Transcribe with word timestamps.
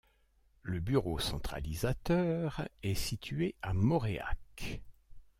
Le 0.63 0.79
bureau 0.79 1.19
centralisateur 1.19 2.65
est 2.81 2.95
situé 2.95 3.53
à 3.61 3.71
Moréac. 3.75 4.81